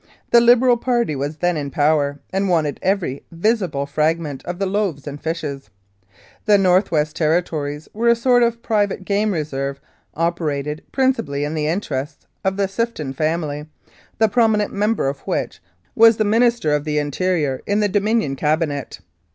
The 0.31 0.41
Liberal 0.41 0.77
party 0.77 1.15
was 1.15 1.37
then 1.37 1.55
in 1.57 1.69
power, 1.69 2.19
and 2.33 2.49
wanted 2.49 2.79
every 2.81 3.23
visible 3.31 3.85
frag 3.85 4.19
ment 4.19 4.43
of 4.45 4.57
the 4.57 4.65
loaves 4.65 5.05
and 5.05 5.21
fishes. 5.21 5.69
The 6.45 6.57
North 6.57 6.89
West 6.89 7.15
Terri 7.15 7.45
tories 7.45 7.87
were 7.93 8.07
a 8.07 8.15
sort 8.15 8.41
of 8.41 8.63
private 8.63 9.05
game 9.05 9.31
reserve 9.31 9.79
operated 10.15 10.81
principally 10.91 11.43
in 11.43 11.53
the 11.53 11.67
interests 11.67 12.25
of 12.43 12.57
the 12.57 12.63
S 12.63 12.79
if 12.79 12.95
ton 12.95 13.13
family, 13.13 13.67
the 14.17 14.27
prominent 14.27 14.73
member 14.73 15.07
of 15.07 15.19
which 15.27 15.61
was 15.93 16.17
the 16.17 16.25
Minister 16.25 16.71
of 16.73 16.83
the 16.83 16.95
135 16.95 16.97
Mounted 16.97 16.97
Police 16.97 16.97
Life 16.97 16.97
in 16.97 17.11
Canada 17.11 17.61
Interior 17.69 17.71
in 17.71 17.79
the 17.81 17.87
Dominion 17.87 18.35
Cabinet. 18.35 18.99